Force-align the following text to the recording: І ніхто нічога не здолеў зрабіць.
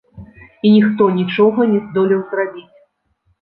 І 0.67 0.71
ніхто 0.75 1.03
нічога 1.17 1.67
не 1.75 1.79
здолеў 1.85 2.25
зрабіць. 2.33 2.67